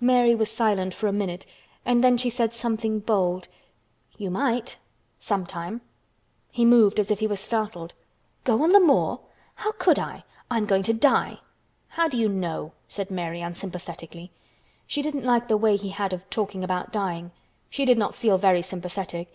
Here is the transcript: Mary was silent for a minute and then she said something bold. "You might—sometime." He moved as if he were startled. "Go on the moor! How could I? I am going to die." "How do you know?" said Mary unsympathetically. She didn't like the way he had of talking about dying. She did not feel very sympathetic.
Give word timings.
Mary 0.00 0.34
was 0.34 0.50
silent 0.50 0.94
for 0.94 1.06
a 1.06 1.12
minute 1.12 1.44
and 1.84 2.02
then 2.02 2.16
she 2.16 2.30
said 2.30 2.50
something 2.54 2.98
bold. 2.98 3.46
"You 4.16 4.30
might—sometime." 4.30 5.82
He 6.50 6.64
moved 6.64 6.98
as 6.98 7.10
if 7.10 7.20
he 7.20 7.26
were 7.26 7.36
startled. 7.36 7.92
"Go 8.44 8.62
on 8.62 8.70
the 8.70 8.80
moor! 8.80 9.20
How 9.56 9.72
could 9.72 9.98
I? 9.98 10.24
I 10.50 10.56
am 10.56 10.64
going 10.64 10.82
to 10.84 10.94
die." 10.94 11.40
"How 11.88 12.08
do 12.08 12.16
you 12.16 12.30
know?" 12.30 12.72
said 12.88 13.10
Mary 13.10 13.42
unsympathetically. 13.42 14.30
She 14.86 15.02
didn't 15.02 15.24
like 15.24 15.46
the 15.46 15.58
way 15.58 15.76
he 15.76 15.90
had 15.90 16.14
of 16.14 16.30
talking 16.30 16.64
about 16.64 16.90
dying. 16.90 17.32
She 17.68 17.84
did 17.84 17.98
not 17.98 18.14
feel 18.14 18.38
very 18.38 18.62
sympathetic. 18.62 19.28